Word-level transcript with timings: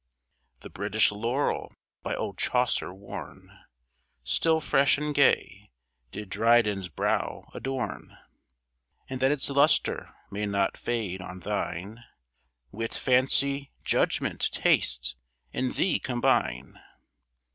The 0.61 0.71
British 0.71 1.11
Laurel 1.11 1.71
by 2.01 2.15
old 2.15 2.35
Chaucer 2.39 2.91
worn, 2.91 3.51
Still 4.23 4.59
Fresh 4.59 4.97
and 4.97 5.13
Gay, 5.13 5.69
did 6.11 6.27
Dryden's 6.31 6.89
Brow 6.89 7.47
Adorn; 7.53 8.17
And 9.09 9.19
that 9.19 9.29
its 9.31 9.47
Lustre 9.51 10.11
may 10.31 10.47
not 10.47 10.75
fade 10.75 11.21
on 11.21 11.41
Thine, 11.41 12.03
Wit, 12.71 12.95
Fancy, 12.95 13.71
Judgment, 13.83 14.49
Taste, 14.51 15.17
in 15.53 15.73
thee 15.73 15.99
combine. 15.99 16.81